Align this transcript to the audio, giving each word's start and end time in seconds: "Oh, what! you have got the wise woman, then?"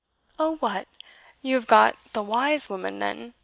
"Oh, 0.39 0.55
what! 0.55 0.87
you 1.43 1.53
have 1.53 1.67
got 1.67 1.95
the 2.13 2.23
wise 2.23 2.71
woman, 2.71 2.97
then?" 2.97 3.35